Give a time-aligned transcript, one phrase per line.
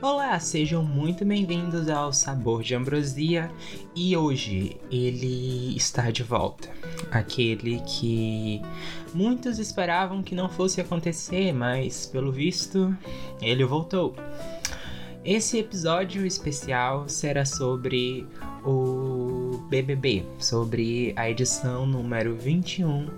[0.00, 3.50] Olá, sejam muito bem-vindos ao Sabor de Ambrosia
[3.96, 6.70] e hoje ele está de volta.
[7.10, 8.62] Aquele que
[9.12, 12.96] muitos esperavam que não fosse acontecer, mas pelo visto
[13.42, 14.14] ele voltou.
[15.24, 18.24] Esse episódio especial será sobre
[18.64, 23.08] o BBB, sobre a edição número 21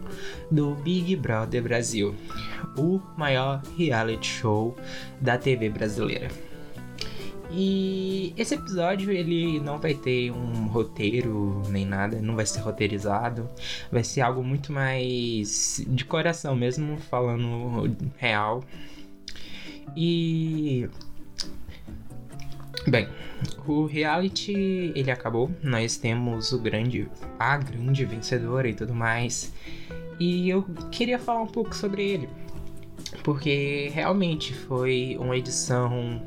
[0.50, 2.14] do Big Brother Brasil,
[2.74, 4.74] o maior reality show
[5.20, 6.49] da TV brasileira.
[7.52, 13.48] E esse episódio ele não vai ter um roteiro nem nada, não vai ser roteirizado,
[13.90, 18.62] vai ser algo muito mais de coração mesmo, falando real.
[19.96, 20.88] E
[22.86, 23.08] bem,
[23.66, 29.52] o reality ele acabou, nós temos o grande a grande vencedora e tudo mais.
[30.20, 32.28] E eu queria falar um pouco sobre ele
[33.22, 36.22] porque realmente foi uma edição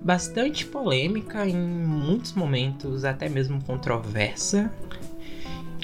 [0.00, 4.72] bastante polêmica em muitos momentos, até mesmo controversa,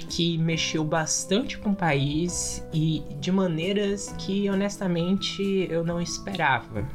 [0.09, 6.87] que mexeu bastante com o país e de maneiras que honestamente eu não esperava.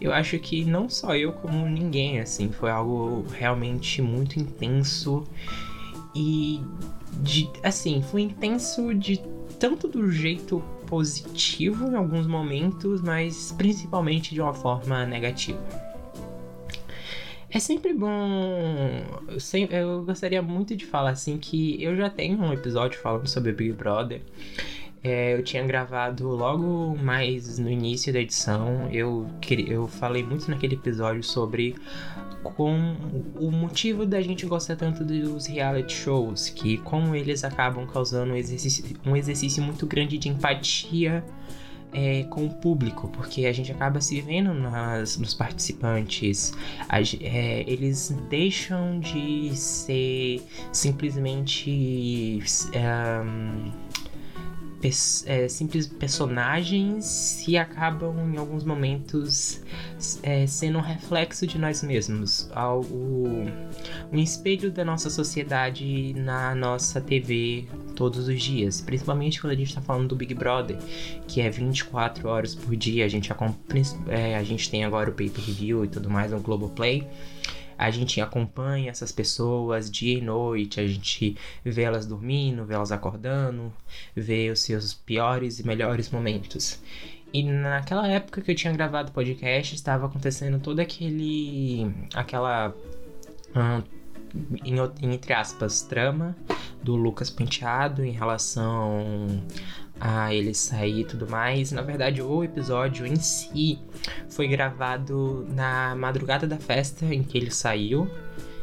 [0.00, 5.26] Eu acho que não só eu como ninguém assim, foi algo realmente muito intenso
[6.14, 6.62] e
[7.22, 9.20] de, assim, foi intenso de
[9.58, 15.83] tanto do jeito positivo em alguns momentos, mas principalmente de uma forma negativa.
[17.54, 18.10] É sempre bom.
[19.70, 23.72] Eu gostaria muito de falar assim que eu já tenho um episódio falando sobre Big
[23.74, 24.22] Brother.
[25.04, 28.88] É, eu tinha gravado logo mais no início da edição.
[28.90, 29.30] Eu,
[29.68, 31.76] eu falei muito naquele episódio sobre
[32.42, 32.96] com
[33.38, 38.36] o motivo da gente gostar tanto dos reality shows, que como eles acabam causando um
[38.36, 41.24] exercício, um exercício muito grande de empatia
[41.94, 46.52] é, com o público, porque a gente acaba se vendo nas, nos participantes,
[46.88, 52.42] a, é, eles deixam de ser simplesmente.
[55.26, 59.62] É, simples personagens e acabam em alguns momentos
[60.22, 63.46] é, sendo um reflexo de nós mesmos, algo,
[64.12, 69.68] um espelho da nossa sociedade na nossa TV todos os dias, principalmente quando a gente
[69.68, 70.76] está falando do Big Brother,
[71.26, 73.32] que é 24 horas por dia, a gente,
[74.08, 77.00] é, a gente tem agora o pay-per-view e tudo mais no Globoplay.
[77.00, 77.10] Play
[77.78, 82.92] a gente acompanha essas pessoas dia e noite, a gente vê elas dormindo, vê elas
[82.92, 83.72] acordando,
[84.14, 86.80] vê os seus piores e melhores momentos.
[87.32, 91.92] E naquela época que eu tinha gravado o podcast, estava acontecendo todo aquele.
[92.14, 92.72] aquela.
[93.56, 93.82] Hum,
[95.02, 96.36] entre aspas, trama
[96.82, 99.42] do Lucas Penteado em relação
[100.06, 101.72] a ele sair e tudo mais.
[101.72, 103.78] Na verdade, o episódio em si
[104.28, 108.06] foi gravado na madrugada da festa em que ele saiu.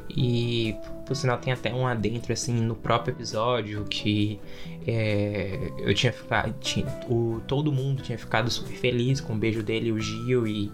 [0.07, 4.39] E por sinal tem até um adentro assim no próprio episódio que
[4.85, 6.53] é, eu tinha ficado.
[6.59, 10.71] Tinha, o, todo mundo tinha ficado super feliz com o beijo dele, o Gil, e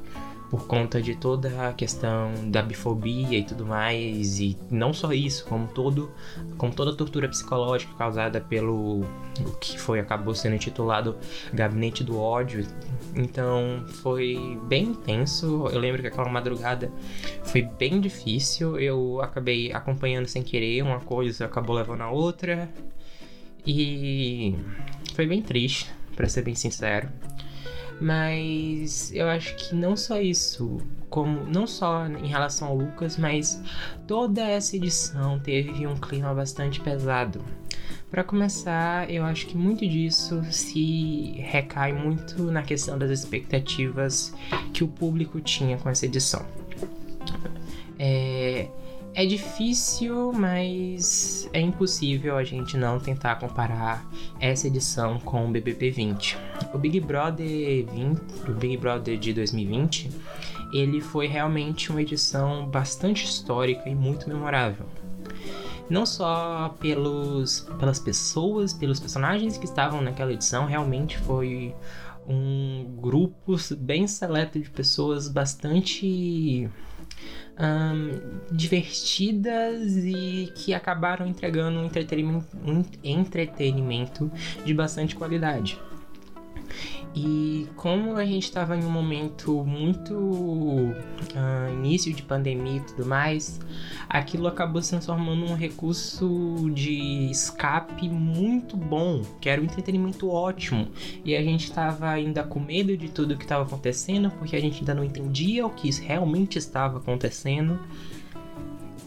[0.49, 5.45] por conta de toda a questão da bifobia e tudo mais e não só isso
[5.45, 6.11] como todo
[6.57, 9.01] como toda a tortura psicológica causada pelo
[9.45, 11.17] o que foi acabou sendo intitulado
[11.53, 12.65] gabinete do ódio.
[13.15, 15.67] Então foi bem intenso.
[15.71, 16.91] Eu lembro que aquela madrugada
[17.43, 18.79] foi bem difícil.
[18.79, 22.69] Eu acabei acompanhando sem querer uma coisa acabou levando a outra.
[23.65, 24.55] E
[25.13, 27.09] foi bem triste para ser bem sincero
[27.99, 30.77] mas eu acho que não só isso,
[31.09, 33.61] como não só em relação ao Lucas, mas
[34.07, 37.43] toda essa edição teve um clima bastante pesado.
[38.09, 44.33] Para começar, eu acho que muito disso se recai muito na questão das expectativas
[44.73, 46.45] que o público tinha com essa edição.
[47.99, 48.69] É,
[49.17, 54.07] é difícil, mas é impossível a gente não tentar comparar
[54.39, 56.37] essa edição com o BBB 20.
[56.71, 60.11] O Big Brother 20, o Big Brother de 2020,
[60.71, 64.85] ele foi realmente uma edição bastante histórica e muito memorável.
[65.89, 71.73] Não só pelos, pelas pessoas, pelos personagens que estavam naquela edição, realmente foi
[72.27, 76.69] um grupo bem seleto de pessoas bastante
[77.59, 78.19] um,
[78.51, 84.31] divertidas e que acabaram entregando um entretenimento, um entretenimento
[84.63, 85.79] de bastante qualidade.
[87.19, 90.93] E como a gente estava em um momento muito uh,
[91.73, 93.59] início de pandemia e tudo mais,
[94.07, 100.89] aquilo acabou se transformando num recurso de escape muito bom, que era um entretenimento ótimo.
[101.25, 104.81] E a gente estava ainda com medo de tudo que estava acontecendo, porque a gente
[104.81, 107.79] ainda não entendia o que realmente estava acontecendo.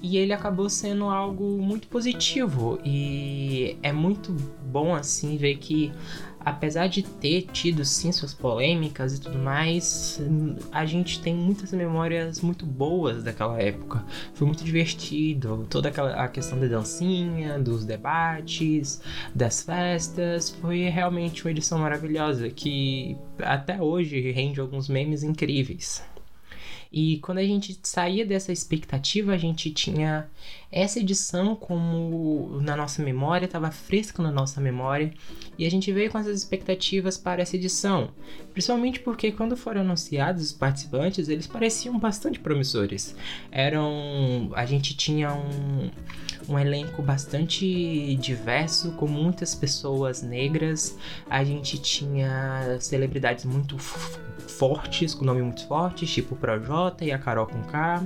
[0.02, 4.32] E ele acabou sendo algo muito positivo e é muito
[4.66, 5.92] bom assim ver que
[6.44, 10.20] apesar de ter tido sim suas polêmicas e tudo mais,
[10.72, 14.04] a gente tem muitas memórias muito boas daquela época.
[14.34, 19.00] Foi muito divertido, toda aquela a questão da dancinha, dos debates,
[19.34, 26.02] das festas, foi realmente uma edição maravilhosa que até hoje rende alguns memes incríveis.
[26.92, 30.28] E quando a gente saía dessa expectativa, a gente tinha
[30.72, 35.12] essa edição como na nossa memória, estava fresca na nossa memória,
[35.56, 38.10] e a gente veio com essas expectativas para essa edição.
[38.52, 43.14] Principalmente porque quando foram anunciados os participantes, eles pareciam bastante promissores.
[43.50, 44.50] Eram.
[44.54, 45.90] A gente tinha um,
[46.48, 50.98] um elenco bastante diverso, com muitas pessoas negras.
[51.28, 53.76] A gente tinha celebridades muito
[54.60, 58.04] fortes, com nome muito fortes, tipo o Projota e a Carol com K.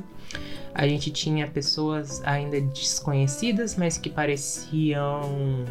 [0.72, 5.64] A gente tinha pessoas ainda desconhecidas, mas que pareciam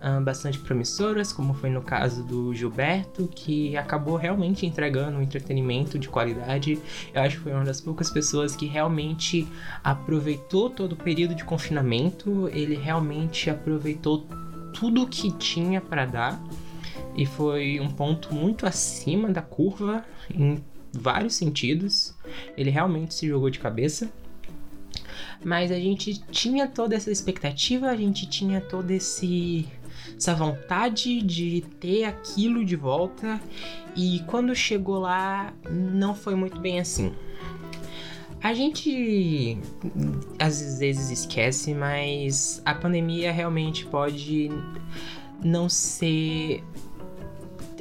[0.00, 5.98] ah, bastante promissoras, como foi no caso do Gilberto, que acabou realmente entregando um entretenimento
[5.98, 6.78] de qualidade.
[7.12, 9.48] Eu acho que foi uma das poucas pessoas que realmente
[9.82, 14.24] aproveitou todo o período de confinamento, ele realmente aproveitou
[14.72, 16.40] tudo que tinha para dar
[17.16, 22.14] e foi um ponto muito acima da curva em vários sentidos.
[22.56, 24.10] Ele realmente se jogou de cabeça.
[25.44, 29.66] Mas a gente tinha toda essa expectativa, a gente tinha toda esse
[30.16, 33.40] essa vontade de ter aquilo de volta
[33.94, 37.12] e quando chegou lá não foi muito bem assim.
[38.42, 39.58] A gente
[40.38, 44.50] às vezes esquece, mas a pandemia realmente pode
[45.42, 46.62] não ser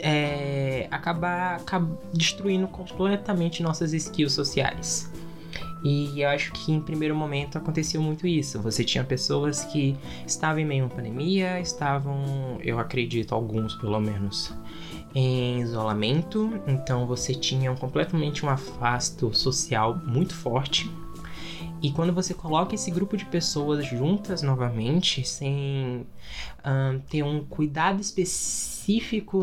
[0.08, 1.60] é, acabar,
[2.14, 5.12] destruindo completamente nossas skills sociais.
[5.84, 8.62] E eu acho que em primeiro momento aconteceu muito isso.
[8.62, 14.54] Você tinha pessoas que estavam em meio uma pandemia, estavam, eu acredito, alguns pelo menos,
[15.16, 16.52] em isolamento.
[16.68, 20.88] Então você tinha completamente um afasto social muito forte.
[21.82, 26.06] E quando você coloca esse grupo de pessoas juntas novamente, sem
[26.64, 28.75] um, ter um cuidado específico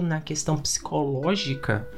[0.03, 1.89] na questão psicológica,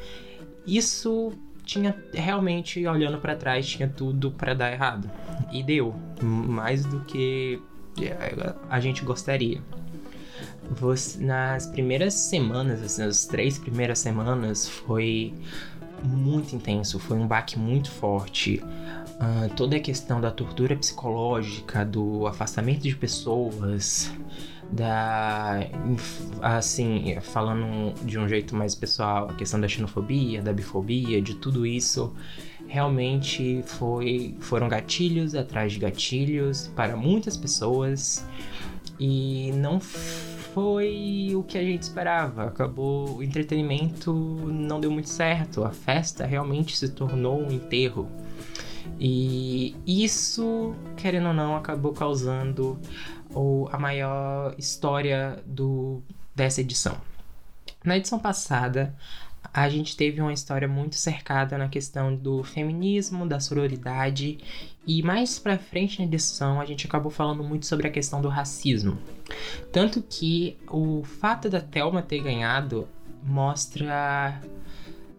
[0.66, 1.32] isso
[1.64, 5.10] tinha realmente, olhando para trás, tinha tudo para dar errado.
[5.50, 7.60] E deu, mais do que
[8.00, 9.60] é, a gente gostaria.
[10.70, 15.34] Você, nas primeiras semanas, assim, as três primeiras semanas, foi
[16.02, 18.62] muito intenso, foi um baque muito forte.
[18.62, 24.12] Uh, toda a questão da tortura psicológica, do afastamento de pessoas,
[24.74, 25.60] da.
[26.42, 31.64] Assim, falando de um jeito mais pessoal, a questão da xenofobia, da bifobia, de tudo
[31.64, 32.14] isso,
[32.66, 38.26] realmente foi, foram gatilhos atrás de gatilhos para muitas pessoas
[38.98, 42.44] e não foi o que a gente esperava.
[42.44, 45.64] Acabou o entretenimento, não deu muito certo.
[45.64, 48.08] A festa realmente se tornou um enterro.
[49.00, 52.78] E isso, querendo ou não, acabou causando
[53.34, 56.02] o, a maior história do,
[56.34, 56.96] dessa edição.
[57.84, 58.94] Na edição passada,
[59.52, 64.38] a gente teve uma história muito cercada na questão do feminismo, da sororidade
[64.86, 68.28] e mais pra frente na edição a gente acabou falando muito sobre a questão do
[68.28, 68.98] racismo.
[69.72, 72.88] Tanto que o fato da Thelma ter ganhado
[73.22, 74.40] mostra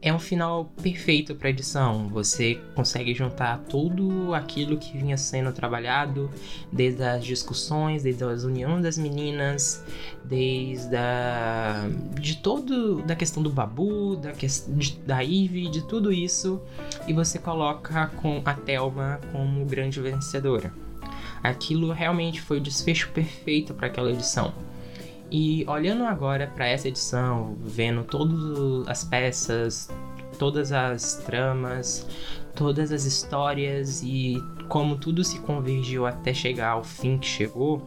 [0.05, 2.07] é um final perfeito para edição.
[2.09, 6.29] Você consegue juntar tudo aquilo que vinha sendo trabalhado,
[6.71, 9.83] desde as discussões, desde as uniões das meninas,
[10.23, 11.89] desde a
[12.21, 16.61] de todo da questão do Babu, da questão da Ivy, de tudo isso,
[17.07, 20.71] e você coloca com a Thelma como grande vencedora.
[21.41, 24.53] Aquilo realmente foi o desfecho perfeito para aquela edição.
[25.31, 29.89] E olhando agora para essa edição, vendo todas as peças,
[30.37, 32.07] todas as tramas,
[32.55, 34.37] todas as histórias e
[34.69, 37.81] como tudo se convergiu até chegar ao fim que chegou,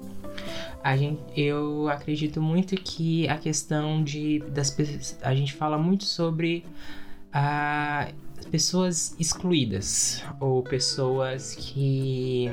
[0.82, 4.74] a gente, eu acredito muito que a questão de das
[5.22, 6.64] a gente fala muito sobre
[7.32, 8.08] a
[8.50, 12.50] pessoas excluídas ou pessoas que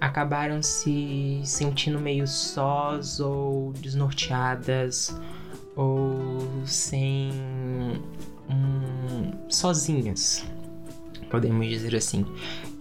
[0.00, 5.18] acabaram se sentindo meio sós ou desnorteadas
[5.74, 7.30] ou sem
[9.48, 10.44] sozinhas,
[11.30, 12.24] podemos dizer assim.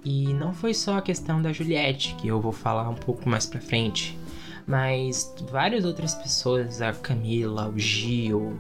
[0.04, 3.46] E não foi só a questão da Juliette, que eu vou falar um pouco mais
[3.46, 4.18] pra frente,
[4.66, 8.60] mas várias outras pessoas, a Camila, o Gil,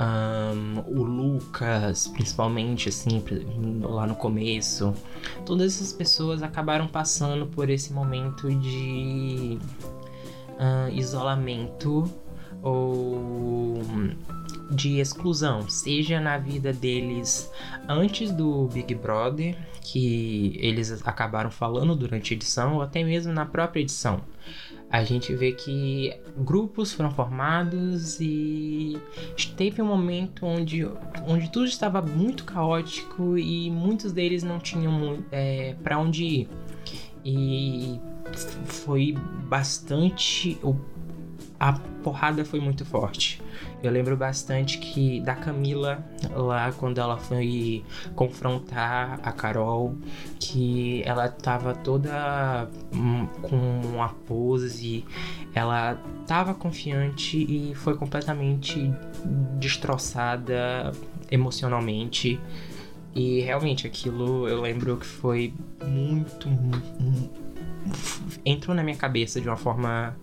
[0.00, 3.22] um, o Lucas, principalmente, assim,
[3.80, 4.94] lá no começo,
[5.44, 9.58] todas essas pessoas acabaram passando por esse momento de
[10.58, 12.04] uh, isolamento
[12.62, 13.80] ou
[14.70, 17.50] de exclusão, seja na vida deles
[17.88, 23.46] antes do Big Brother, que eles acabaram falando durante a edição, ou até mesmo na
[23.46, 24.20] própria edição
[24.96, 28.98] a gente vê que grupos foram formados e
[29.54, 30.88] teve um momento onde,
[31.28, 36.48] onde tudo estava muito caótico e muitos deles não tinham é, para onde ir.
[37.22, 38.00] E
[38.64, 39.14] foi
[39.48, 40.58] bastante.
[41.58, 41.72] A
[42.02, 43.40] porrada foi muito forte.
[43.82, 47.82] Eu lembro bastante que da Camila lá quando ela foi
[48.14, 49.96] confrontar a Carol,
[50.38, 53.56] que ela tava toda hum, com
[53.94, 55.04] uma pose,
[55.54, 55.94] ela
[56.26, 58.92] tava confiante e foi completamente
[59.58, 60.92] destroçada
[61.30, 62.38] emocionalmente.
[63.14, 67.46] E realmente aquilo eu lembro que foi muito, muito
[68.44, 70.16] entrou na minha cabeça de uma forma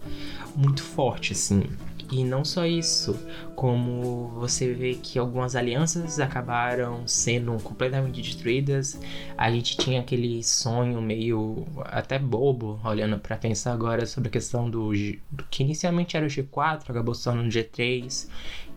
[0.56, 1.64] muito forte assim.
[2.12, 3.18] E não só isso,
[3.56, 9.00] como você vê que algumas alianças acabaram sendo completamente destruídas.
[9.36, 14.70] A gente tinha aquele sonho meio até bobo, olhando para pensar agora sobre a questão
[14.70, 14.92] do,
[15.32, 18.28] do que inicialmente era o G4, acabou se tornando G3,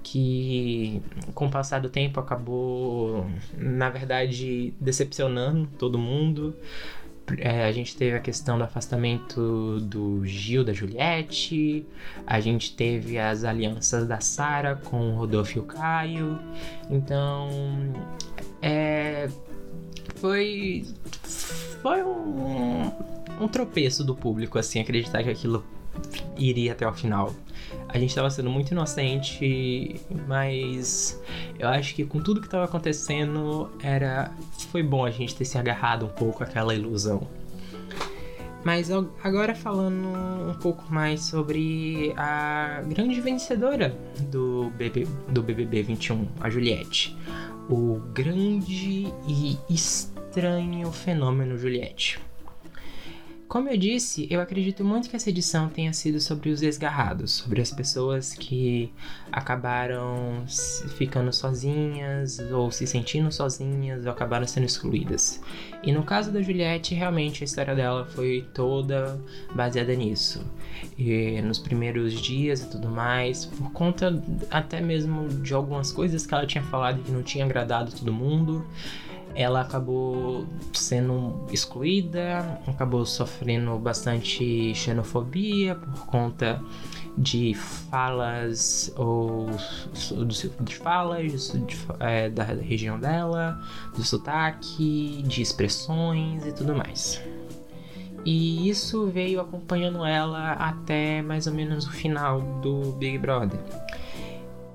[0.02, 1.02] que
[1.34, 3.26] com o passar do tempo acabou,
[3.58, 6.56] na verdade, decepcionando todo mundo.
[7.38, 11.84] É, a gente teve a questão do afastamento do Gil, da Juliette,
[12.26, 16.38] a gente teve as alianças da Sara com o Rodolfo e o Caio.
[16.88, 17.48] Então,
[18.62, 19.28] é,
[20.16, 20.86] foi,
[21.82, 22.92] foi um,
[23.40, 25.64] um tropeço do público, assim, acreditar que aquilo
[26.36, 27.34] iria até o final.
[27.88, 31.20] A gente estava sendo muito inocente, mas
[31.58, 34.32] eu acho que com tudo que estava acontecendo, era
[34.70, 37.26] foi bom a gente ter se agarrado um pouco àquela ilusão.
[38.64, 38.90] Mas
[39.22, 40.08] agora falando
[40.50, 47.16] um pouco mais sobre a grande vencedora do, BB, do BBB 21, a Juliette.
[47.70, 52.18] O grande e estranho fenômeno Juliette.
[53.48, 57.62] Como eu disse, eu acredito muito que essa edição tenha sido sobre os desgarrados, sobre
[57.62, 58.92] as pessoas que
[59.30, 60.44] acabaram
[60.96, 65.40] ficando sozinhas, ou se sentindo sozinhas, ou acabaram sendo excluídas.
[65.80, 69.16] E no caso da Juliette, realmente a história dela foi toda
[69.54, 70.44] baseada nisso.
[70.98, 76.34] E nos primeiros dias e tudo mais, por conta até mesmo de algumas coisas que
[76.34, 78.66] ela tinha falado que não tinha agradado todo mundo
[79.36, 86.62] ela acabou sendo excluída, acabou sofrendo bastante xenofobia por conta
[87.18, 89.46] de falas ou
[90.64, 93.60] de falas de, é, da região dela,
[93.94, 97.22] do sotaque, de expressões e tudo mais.
[98.24, 103.60] E isso veio acompanhando ela até mais ou menos o final do Big Brother.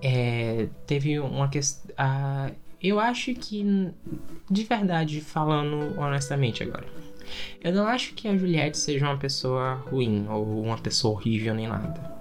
[0.01, 1.93] É, teve uma questão.
[2.83, 3.91] Eu acho que,
[4.49, 6.85] de verdade, falando honestamente agora,
[7.63, 11.67] eu não acho que a Juliette seja uma pessoa ruim ou uma pessoa horrível nem
[11.67, 12.11] nada.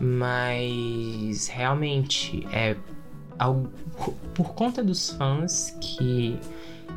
[0.00, 2.76] Mas realmente é
[3.38, 3.70] algo,
[4.34, 6.38] por conta dos fãs que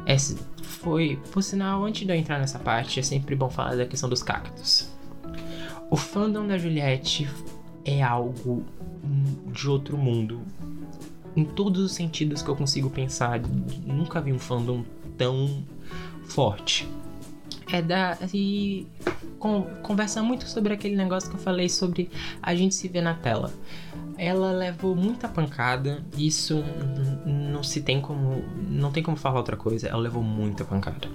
[0.05, 0.17] é,
[0.63, 4.09] foi, por sinal, antes de eu entrar nessa parte, é sempre bom falar da questão
[4.09, 4.89] dos cactos.
[5.89, 7.29] O fandom da Juliette
[7.83, 8.65] é algo
[9.51, 10.41] de outro mundo
[11.37, 13.39] em todos os sentidos que eu consigo pensar.
[13.85, 14.83] Nunca vi um fandom
[15.15, 15.63] tão
[16.25, 16.89] forte.
[17.71, 18.17] É da.
[18.33, 18.87] E
[19.37, 22.09] con, conversa muito sobre aquele negócio que eu falei sobre
[22.41, 23.53] a gente se ver na tela.
[24.17, 26.63] Ela levou muita pancada, isso
[27.23, 28.43] não se tem como.
[28.67, 29.87] não tem como falar outra coisa.
[29.87, 31.07] Ela levou muita pancada.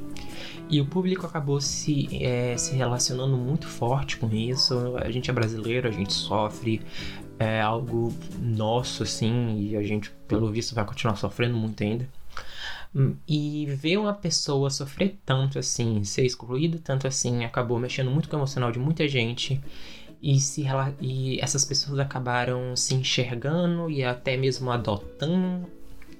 [0.71, 4.97] E o público acabou se, é, se relacionando muito forte com isso.
[4.99, 6.81] A gente é brasileiro, a gente sofre,
[7.39, 12.09] é algo nosso, assim, e a gente, pelo visto, vai continuar sofrendo muito ainda.
[12.95, 18.29] Hum, e ver uma pessoa sofrer tanto assim, ser excluída tanto assim, acabou mexendo muito
[18.29, 19.61] com o emocional de muita gente.
[20.23, 20.65] E, se,
[21.01, 25.67] e essas pessoas acabaram se enxergando e até mesmo adotando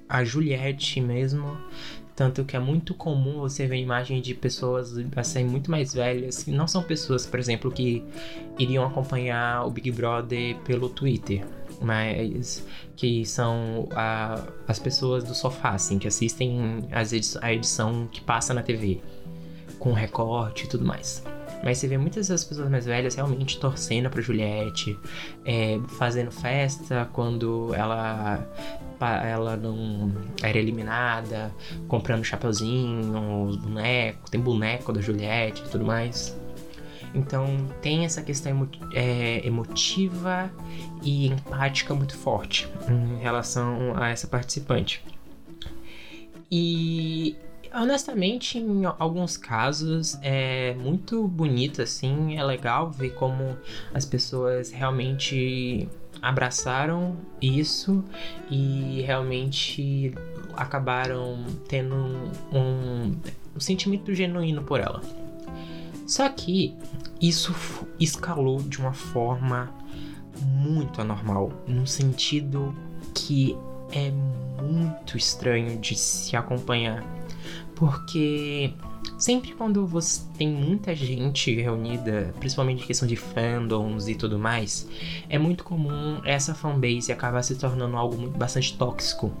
[0.09, 1.57] a Juliette mesmo
[2.15, 6.51] tanto que é muito comum você ver imagens de pessoas assim muito mais velhas, que
[6.51, 8.03] não são pessoas, por exemplo, que
[8.59, 11.43] iriam acompanhar o Big Brother pelo Twitter.
[11.81, 12.65] mas
[12.95, 18.21] que são a, as pessoas do sofá, assim, que assistem as edi a edição que
[18.21, 19.01] passa na TV,
[19.79, 21.23] com recorte e tudo mais.
[21.63, 24.99] Mas você vê muitas das pessoas mais velhas realmente torcendo pra Juliette,
[25.45, 28.45] é, fazendo festa quando ela,
[29.07, 31.53] ela não era eliminada,
[31.87, 36.35] comprando chapeuzinho, os bonecos, tem boneco da Juliette e tudo mais.
[37.13, 37.45] Então
[37.81, 40.51] tem essa questão emo é, emotiva
[41.03, 45.03] e empática muito forte em relação a essa participante.
[46.51, 47.35] E
[47.73, 53.57] honestamente, em alguns casos é muito bonito assim, é legal ver como
[53.93, 55.87] as pessoas realmente
[56.23, 58.01] abraçaram isso
[58.49, 60.13] e realmente
[60.55, 61.95] acabaram tendo
[62.51, 63.15] um,
[63.53, 65.01] um sentimento genuíno por ela.
[66.07, 66.73] Só que
[67.21, 67.53] isso
[67.99, 69.69] escalou de uma forma
[70.41, 72.73] muito anormal, num sentido
[73.13, 73.57] que
[73.91, 74.11] é
[74.61, 77.03] muito estranho de se acompanhar.
[77.75, 78.73] Porque
[79.23, 84.85] sempre quando você tem muita gente reunida, principalmente em questão de fandoms e tudo mais,
[85.29, 89.31] é muito comum essa fanbase acabar se tornando algo muito, bastante tóxico.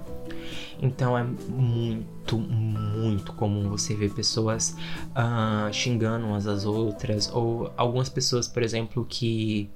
[0.81, 4.73] Então é muito, muito comum você ver pessoas
[5.17, 9.69] uh, xingando umas às outras, ou algumas pessoas, por exemplo, que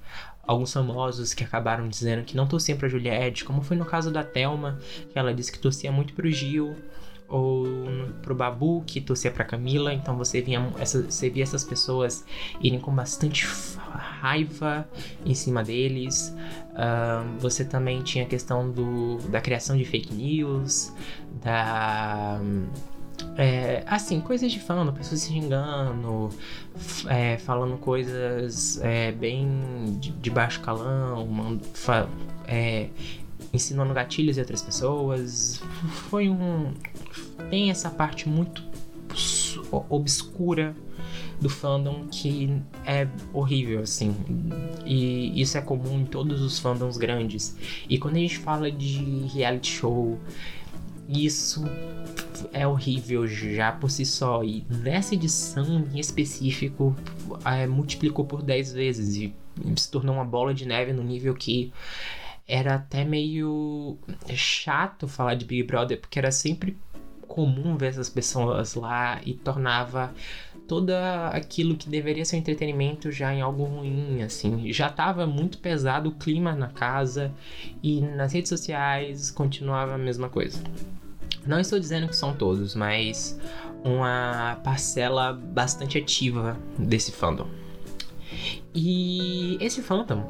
[0.43, 4.23] alguns famosos que acabaram dizendo que não torciam pra Juliette, como foi no caso da
[4.23, 4.79] Thelma,
[5.11, 6.77] que ela disse que torcia muito pro Gil,
[7.27, 7.65] ou
[8.21, 12.25] pro Babu, que torcia pra Camila, então você, vinha, essa, você via essas pessoas
[12.61, 13.45] irem com bastante
[13.87, 14.87] raiva
[15.25, 16.33] em cima deles.
[16.71, 20.93] Uh, você também tinha a questão do, da criação de fake news,
[21.43, 22.39] da.
[23.35, 26.29] É, assim, coisas de fã, pessoas se xingando,
[27.07, 32.07] é, falando coisas é, bem de, de, baixo calão, fa,
[32.47, 32.89] é,
[33.53, 35.61] ensinando gatilhos em outras pessoas.
[36.09, 36.73] Foi um.
[37.49, 38.63] Tem essa parte muito
[39.89, 40.75] obscura
[41.39, 44.15] do fandom que é horrível, assim.
[44.85, 47.55] E isso é comum em todos os fandoms grandes.
[47.89, 50.19] E quando a gente fala de reality show,
[51.07, 51.63] isso
[52.51, 54.43] é horrível já por si só.
[54.43, 56.95] E nessa edição em específico,
[57.45, 59.33] é, multiplicou por 10 vezes e
[59.75, 61.71] se tornou uma bola de neve no nível que
[62.47, 63.97] era até meio
[64.33, 66.77] chato falar de Big Brother, porque era sempre
[67.27, 70.13] comum ver essas pessoas lá e tornava
[70.67, 74.71] toda aquilo que deveria ser entretenimento já em algo ruim, assim.
[74.71, 77.33] Já tava muito pesado o clima na casa
[77.83, 80.59] e nas redes sociais continuava a mesma coisa.
[81.45, 83.39] Não estou dizendo que são todos, mas
[83.83, 87.47] uma parcela bastante ativa desse fandom.
[88.73, 90.29] E esse fandom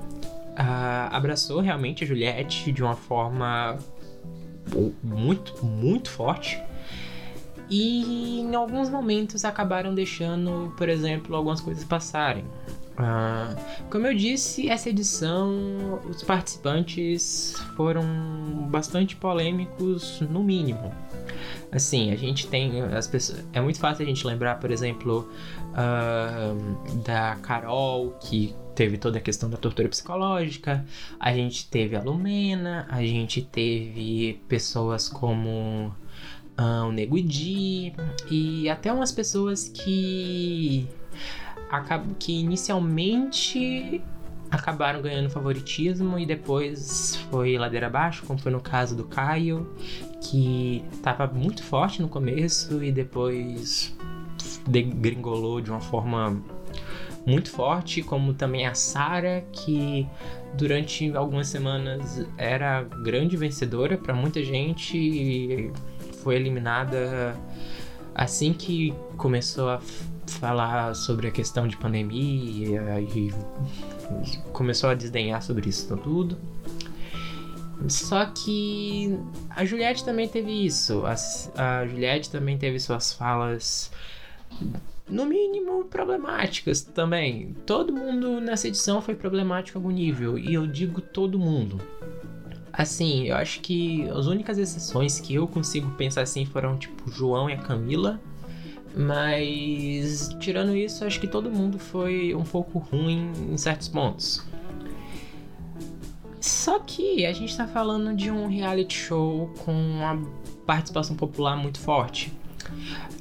[0.57, 3.77] uh, abraçou realmente a Juliette de uma forma
[5.03, 6.61] muito, muito forte.
[7.69, 12.45] E em alguns momentos acabaram deixando, por exemplo, algumas coisas passarem.
[12.97, 13.55] Uh,
[13.91, 18.03] como eu disse, essa edição, os participantes foram
[18.71, 20.93] bastante polêmicos, no mínimo.
[21.71, 23.45] Assim, a gente tem as pessoas.
[23.51, 25.29] É muito fácil a gente lembrar, por exemplo,
[25.73, 30.85] uh, da Carol, que teve toda a questão da tortura psicológica.
[31.19, 35.93] A gente teve a Lumena, a gente teve pessoas como
[36.59, 37.93] uh, o Nego Di
[38.29, 40.87] e até umas pessoas que
[42.17, 44.01] que inicialmente
[44.49, 49.69] acabaram ganhando favoritismo e depois foi ladeira abaixo, como foi no caso do Caio,
[50.21, 53.95] que estava muito forte no começo e depois
[54.67, 56.41] degringolou de uma forma
[57.25, 60.07] muito forte, como também a Sara, que
[60.53, 65.71] durante algumas semanas era grande vencedora para muita gente e
[66.23, 67.35] foi eliminada
[68.15, 69.81] assim que começou a
[70.25, 73.31] falar sobre a questão de pandemia e
[74.53, 76.37] começou a desdenhar sobre isso tudo.
[77.87, 79.17] Só que
[79.49, 81.03] a Juliette também teve isso.
[81.05, 81.15] A,
[81.79, 83.91] a Juliette também teve suas falas,
[85.09, 87.55] no mínimo, problemáticas também.
[87.65, 90.37] Todo mundo nessa edição foi problemático a algum nível.
[90.37, 91.79] E eu digo todo mundo.
[92.73, 97.49] Assim, eu acho que as únicas exceções que eu consigo pensar assim foram tipo João
[97.49, 98.19] e a Camila.
[98.95, 104.43] Mas tirando isso, acho que todo mundo foi um pouco ruim em certos pontos.
[106.47, 110.17] Só que a gente tá falando de um reality show com uma
[110.65, 112.31] participação popular muito forte.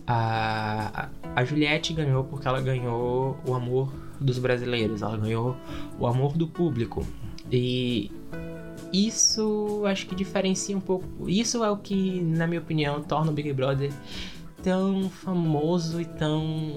[0.07, 5.57] A, a Juliette ganhou porque ela ganhou o amor dos brasileiros, ela ganhou
[5.99, 7.05] o amor do público.
[7.51, 8.13] E
[8.93, 11.29] isso acho que diferencia um pouco.
[11.29, 13.93] Isso é o que, na minha opinião, torna o Big Brother
[14.63, 16.77] tão famoso e tão.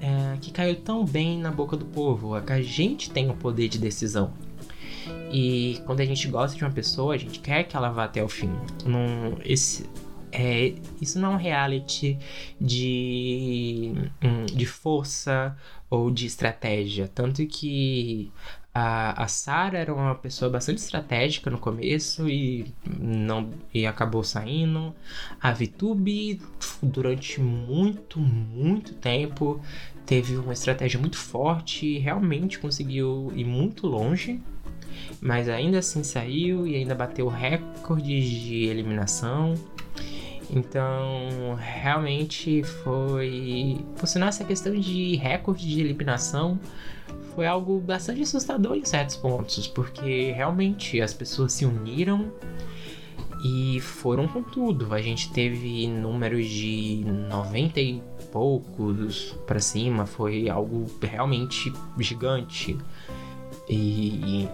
[0.00, 2.34] É, que caiu tão bem na boca do povo.
[2.34, 4.32] É que a gente tem o poder de decisão.
[5.32, 8.22] E quando a gente gosta de uma pessoa, a gente quer que ela vá até
[8.22, 8.50] o fim.
[8.84, 9.88] Não, esse,
[10.32, 12.18] é, isso não é um reality
[12.60, 13.92] de,
[14.22, 15.56] hum, de força
[15.88, 17.08] ou de estratégia.
[17.08, 18.30] Tanto que
[18.78, 22.66] a, a Sarah era uma pessoa bastante estratégica no começo e
[23.00, 24.94] não e acabou saindo.
[25.40, 26.42] A Vitube,
[26.82, 29.62] durante muito, muito tempo,
[30.04, 34.42] teve uma estratégia muito forte e realmente conseguiu ir muito longe.
[35.20, 39.54] Mas ainda assim saiu e ainda bateu recordes de eliminação.
[40.50, 43.78] Então, realmente foi.
[43.98, 46.58] Por sinal, essa questão de recorde de eliminação
[47.34, 52.32] foi algo bastante assustador em certos pontos, porque realmente as pessoas se uniram
[53.44, 54.94] e foram com tudo.
[54.94, 62.76] A gente teve números de 90 e poucos para cima, foi algo realmente gigante.
[63.68, 64.48] E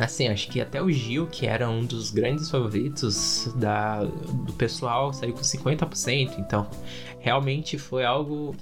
[0.00, 5.12] Assim, acho que até o Gil, que era um dos grandes favoritos da, do pessoal,
[5.12, 6.38] saiu com 50%.
[6.38, 6.66] Então,
[7.18, 8.56] realmente foi algo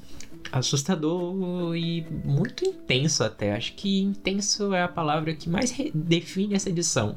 [0.50, 3.54] assustador e muito intenso até.
[3.54, 7.16] Acho que intenso é a palavra que mais define essa edição.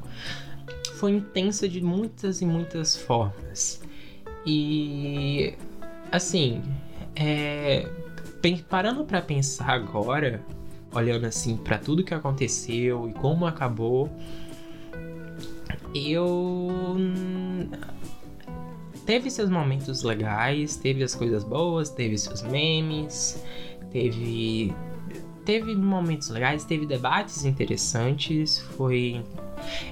[0.94, 3.82] Foi intensa de muitas e muitas formas.
[4.46, 5.54] E
[6.12, 6.62] assim,
[7.16, 7.88] é,
[8.68, 10.40] parando para pensar agora,
[10.92, 14.10] olhando assim para tudo que aconteceu e como acabou,
[15.94, 16.96] eu
[19.04, 23.42] teve seus momentos legais, teve as coisas boas, teve seus memes,
[23.90, 24.74] teve
[25.44, 29.22] teve momentos legais, teve debates interessantes, foi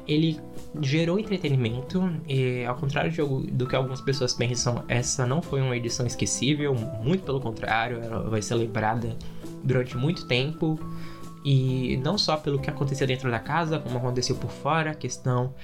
[0.07, 0.39] ele
[0.81, 5.77] gerou entretenimento e ao contrário de, do que algumas pessoas pensam, essa não foi uma
[5.77, 9.17] edição esquecível, muito pelo contrário, ela vai ser lembrada
[9.63, 10.79] durante muito tempo.
[11.45, 15.55] E não só pelo que aconteceu dentro da casa, como aconteceu por fora, a questão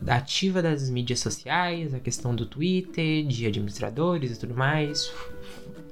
[0.00, 5.12] da ativa das mídias sociais, a questão do Twitter, de administradores e tudo mais.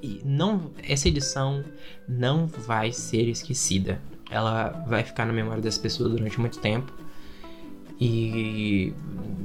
[0.01, 1.63] E não, essa edição
[2.07, 3.99] não vai ser esquecida.
[4.29, 6.91] Ela vai ficar na memória das pessoas durante muito tempo.
[7.99, 8.93] E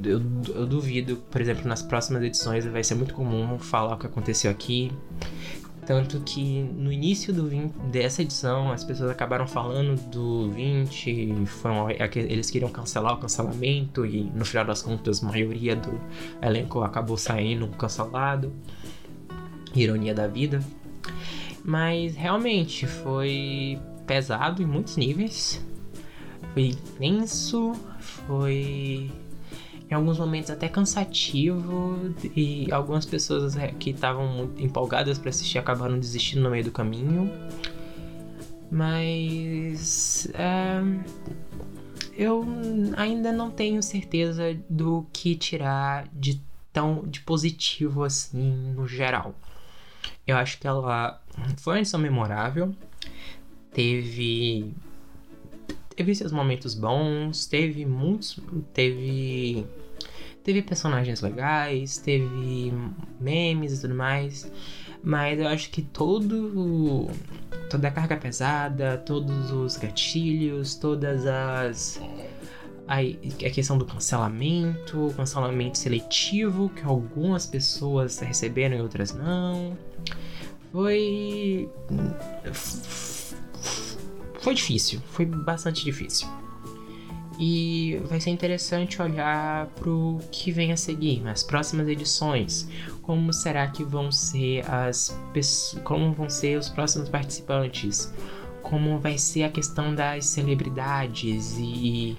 [0.04, 0.22] eu,
[0.54, 4.50] eu duvido, por exemplo, nas próximas edições vai ser muito comum falar o que aconteceu
[4.50, 4.92] aqui.
[5.84, 11.90] Tanto que no início do 20, dessa edição as pessoas acabaram falando do 20, foram,
[11.90, 16.00] eles queriam cancelar o cancelamento e no final das contas a maioria do
[16.40, 18.52] elenco acabou saindo cancelado.
[19.74, 20.62] Ironia da vida.
[21.64, 25.64] Mas realmente foi pesado em muitos níveis.
[26.52, 29.10] Foi tenso, foi
[29.92, 35.58] em alguns momentos até cansativo e algumas pessoas é, que estavam muito empolgadas para assistir
[35.58, 37.30] acabaram desistindo no meio do caminho.
[38.70, 40.80] Mas é,
[42.16, 42.42] eu
[42.96, 46.40] ainda não tenho certeza do que tirar de
[46.72, 49.34] tão de positivo assim no geral.
[50.26, 51.20] Eu acho que ela
[51.58, 52.74] foi uma edição memorável,
[53.74, 54.72] teve
[55.94, 58.38] teve seus momentos bons, teve muitos,
[58.72, 59.66] teve
[60.42, 62.72] teve personagens legais, teve
[63.20, 64.50] memes e tudo mais,
[65.02, 67.08] mas eu acho que todo
[67.70, 72.00] toda a carga pesada, todos os gatilhos, todas as
[72.88, 79.76] a, questão do cancelamento, cancelamento seletivo que algumas pessoas receberam e outras não,
[80.72, 81.68] foi
[84.42, 86.28] foi difícil, foi bastante difícil.
[87.38, 92.68] E vai ser interessante olhar para o que vem a seguir, nas próximas edições.
[93.00, 95.18] Como será que vão ser as
[95.82, 98.12] como vão ser os próximos participantes?
[98.62, 102.16] Como vai ser a questão das celebridades e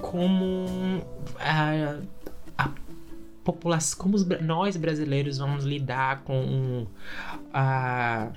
[0.00, 0.66] como
[1.38, 2.00] a,
[2.56, 2.70] a
[3.44, 6.86] população, como os, nós brasileiros vamos lidar com
[7.52, 8.28] a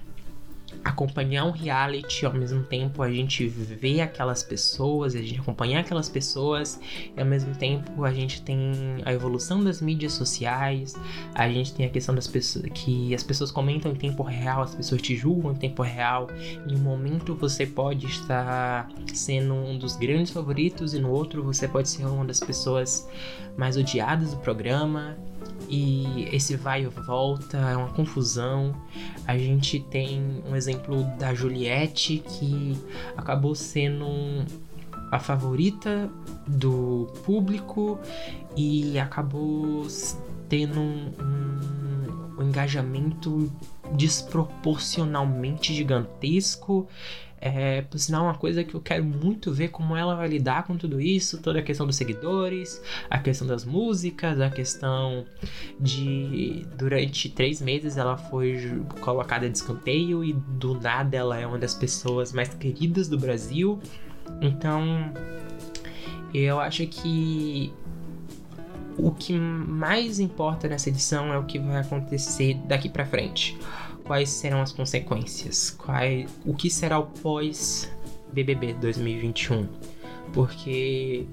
[0.83, 6.09] acompanhar um reality ao mesmo tempo a gente vê aquelas pessoas, a gente acompanhar aquelas
[6.09, 6.79] pessoas
[7.15, 8.73] e ao mesmo tempo a gente tem
[9.05, 10.95] a evolução das mídias sociais,
[11.33, 14.75] a gente tem a questão das pessoas que as pessoas comentam em tempo real, as
[14.75, 16.27] pessoas te julgam em tempo real.
[16.67, 21.67] Em um momento você pode estar sendo um dos grandes favoritos e no outro você
[21.67, 23.07] pode ser uma das pessoas
[23.57, 25.15] mais odiadas do programa
[25.69, 28.75] e esse vai e volta, é uma confusão.
[29.27, 32.77] A gente tem um exemplo da Juliette que
[33.17, 34.05] acabou sendo
[35.11, 36.09] a favorita
[36.47, 37.99] do público
[38.57, 39.85] e acabou
[40.49, 41.13] tendo um,
[42.39, 43.51] um, engajamento
[43.91, 46.87] desproporcionalmente gigantesco.
[47.45, 50.77] É, por sinal, uma coisa que eu quero muito ver como ela vai lidar com
[50.77, 55.25] tudo isso, toda a questão dos seguidores, a questão das músicas, a questão
[55.77, 61.59] de durante três meses ela foi colocada de escanteio e do nada ela é uma
[61.59, 63.77] das pessoas mais queridas do Brasil.
[64.39, 65.11] Então,
[66.33, 67.73] eu acho que
[68.97, 73.59] o que mais importa nessa edição é o que vai acontecer daqui para frente
[74.05, 75.97] quais serão as consequências, qual,
[76.45, 77.91] o que será o pós
[78.31, 79.67] BBB 2021,
[80.33, 81.25] porque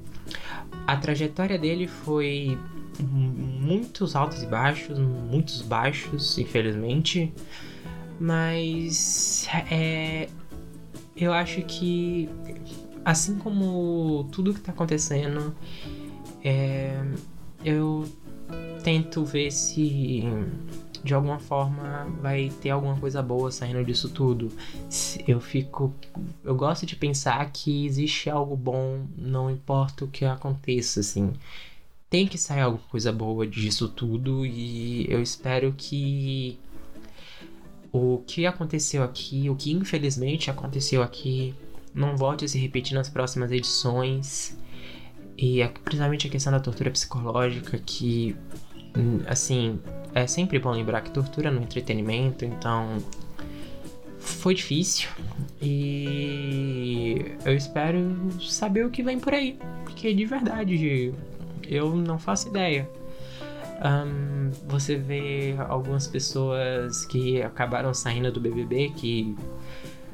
[0.87, 2.59] a trajetória dele foi
[3.01, 7.33] muitos altos e baixos, muitos baixos, infelizmente,
[8.19, 10.29] mas é,
[11.17, 12.29] eu acho que
[13.05, 15.55] assim como tudo que está acontecendo,
[16.45, 17.03] é,
[17.65, 18.07] eu
[18.83, 20.25] tento ver se
[21.03, 24.51] de alguma forma vai ter alguma coisa boa saindo disso tudo.
[25.27, 25.95] Eu fico.
[26.45, 31.33] Eu gosto de pensar que existe algo bom, não importa o que aconteça, assim.
[32.09, 36.59] Tem que sair alguma coisa boa disso tudo e eu espero que
[37.93, 41.55] o que aconteceu aqui, o que infelizmente aconteceu aqui,
[41.95, 44.57] não volte a se repetir nas próximas edições.
[45.37, 48.37] E é principalmente a questão da tortura psicológica, que,
[49.27, 49.81] assim,
[50.15, 52.99] é sempre bom lembrar que tortura no entretenimento, então
[54.19, 55.09] foi difícil
[55.63, 61.15] e eu espero saber o que vem por aí, porque de verdade
[61.67, 62.89] eu não faço ideia.
[63.83, 69.35] Um, você vê algumas pessoas que acabaram saindo do BBB que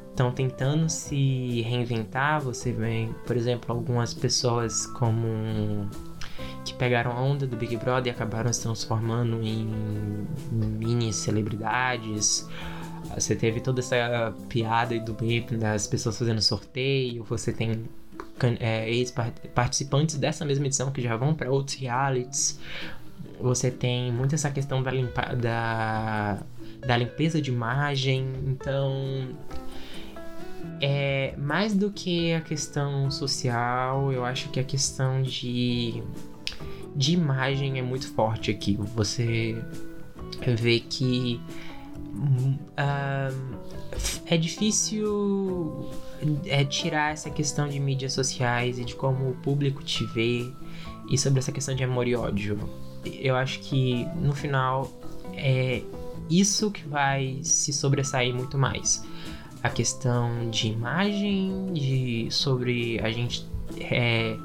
[0.09, 2.41] estão tentando se reinventar.
[2.41, 5.89] Você vê, por exemplo, algumas pessoas como
[6.77, 9.69] pegaram a onda do Big Brother e acabaram se transformando em
[10.51, 12.47] mini celebridades.
[13.15, 17.23] Você teve toda essa piada do meme das pessoas fazendo sorteio.
[17.23, 17.85] Você tem
[18.59, 22.59] é, ex-participantes dessa mesma edição que já vão para outros realities.
[23.39, 26.39] Você tem muito essa questão da, limpa, da,
[26.85, 28.27] da limpeza de imagem.
[28.47, 29.29] Então,
[30.81, 36.03] é mais do que a questão social, eu acho que a questão de
[36.95, 38.77] de imagem é muito forte aqui.
[38.95, 39.61] Você
[40.45, 41.39] vê que
[42.77, 43.57] uh,
[44.25, 45.89] é difícil
[46.45, 50.51] é, tirar essa questão de mídias sociais e de como o público te vê
[51.09, 52.57] e sobre essa questão de amor e ódio.
[53.05, 54.91] Eu acho que no final
[55.33, 55.81] é
[56.29, 59.03] isso que vai se sobressair muito mais.
[59.63, 63.45] A questão de imagem, de sobre a gente
[63.79, 64.37] é,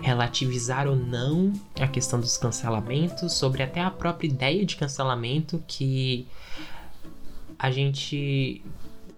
[0.00, 6.26] relativizar ou não a questão dos cancelamentos, sobre até a própria ideia de cancelamento que
[7.58, 8.62] a gente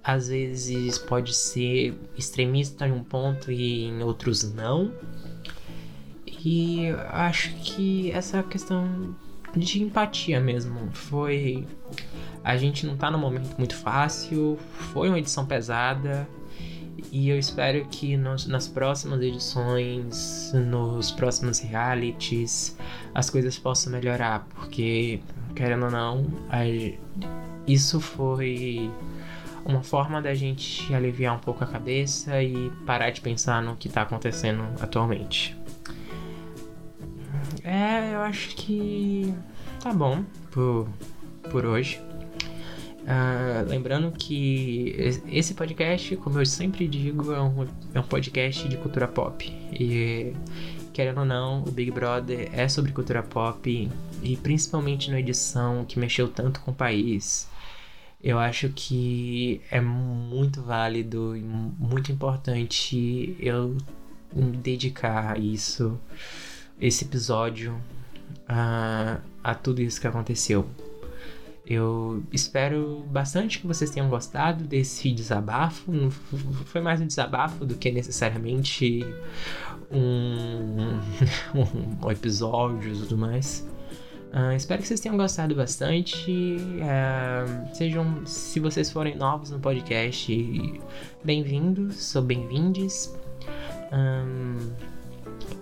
[0.02, 4.92] às vezes pode ser extremista em um ponto e em outros não.
[6.26, 9.14] E acho que essa questão
[9.54, 11.66] de empatia mesmo foi.
[12.42, 16.28] A gente não tá num momento muito fácil, foi uma edição pesada,
[17.10, 22.76] e eu espero que nos, nas próximas edições, nos próximos realities,
[23.14, 25.20] as coisas possam melhorar, porque,
[25.54, 26.60] querendo ou não, a,
[27.66, 28.90] isso foi
[29.64, 33.88] uma forma da gente aliviar um pouco a cabeça e parar de pensar no que
[33.88, 35.56] está acontecendo atualmente.
[37.64, 39.32] É, eu acho que
[39.80, 40.88] tá bom por,
[41.50, 42.00] por hoje.
[43.02, 44.94] Uh, lembrando que
[45.28, 49.52] esse podcast, como eu sempre digo, é um, é um podcast de cultura pop.
[49.72, 50.32] E
[50.92, 53.90] querendo ou não, o Big Brother é sobre cultura pop
[54.22, 57.48] e principalmente na edição que mexeu tanto com o país.
[58.22, 63.76] Eu acho que é muito válido e muito importante eu
[64.32, 65.98] dedicar isso,
[66.80, 67.76] esse episódio,
[68.48, 70.68] a, a tudo isso que aconteceu.
[71.64, 75.92] Eu espero bastante que vocês tenham gostado desse desabafo.
[76.66, 79.06] Foi mais um desabafo do que necessariamente
[79.90, 80.98] um,
[82.04, 83.66] um episódio e tudo mais.
[84.32, 86.56] Uh, espero que vocês tenham gostado bastante.
[86.58, 90.80] Uh, sejam, se vocês forem novos no podcast,
[91.22, 93.14] bem-vindos, sou bem-vindes.
[93.92, 94.72] Um,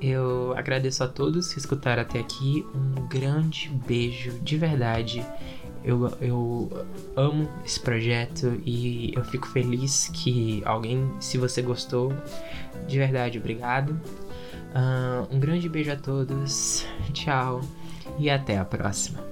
[0.01, 2.65] eu agradeço a todos que escutaram até aqui.
[2.75, 5.27] Um grande beijo de verdade
[5.83, 12.13] Eu, eu amo esse projeto e eu fico feliz que alguém, se você gostou,
[12.87, 13.91] de verdade, obrigado.
[14.71, 17.61] Uh, um grande beijo a todos, tchau
[18.19, 19.30] e até a próxima.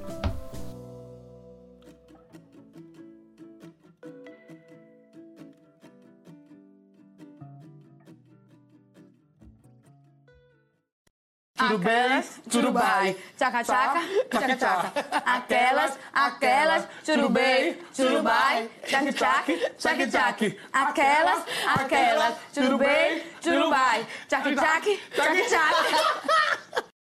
[11.58, 13.16] Tudo bem, tudo bem.
[13.36, 14.92] Tchaca, tchaca, tchaca, tchaca.
[15.26, 18.70] Aquelas, aquelas, tudo bem, tudo bem.
[18.86, 20.56] Tchaca, tchaca, tchaca, tchaca.
[20.72, 21.44] Aquelas,
[21.76, 24.06] aquelas, tudo bem, tudo bem.
[24.28, 26.88] Tchaca, tchaca, tchaca, tchaca.